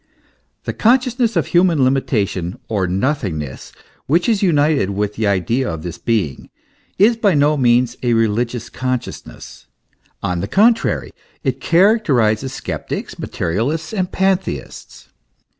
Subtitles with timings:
[0.63, 3.71] The consciousness of human limitation or nothingness
[4.07, 6.49] which is united with the idea of this being,
[6.97, 9.67] is by no means a religious consciousness;
[10.23, 11.11] on the contrary,
[11.43, 15.09] it characterizes sceptics, materialists, and pan theists.